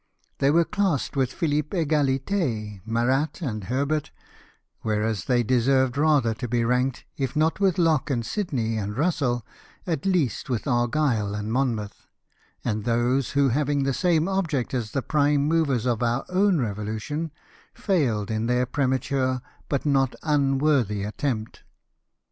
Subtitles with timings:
[0.39, 4.09] They were classed with Philippe Egahte, Marat, and Hebert,
[4.83, 9.45] Avhereas they deserved rather to be ranked, if not with Locke and Sydney and Russell,
[9.85, 12.07] at least with Arg3de and Monmouth,
[12.65, 17.29] and those who, having the same object as the prime movers of our own revolution,
[17.75, 19.39] failed in their premature
[19.69, 21.61] but not unworthy attempt.